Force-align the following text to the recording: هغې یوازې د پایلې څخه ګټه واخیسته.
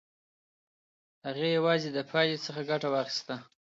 هغې 1.25 1.47
یوازې 1.57 1.89
د 1.93 1.99
پایلې 2.11 2.37
څخه 2.45 2.61
ګټه 2.69 2.87
واخیسته. 2.91 3.35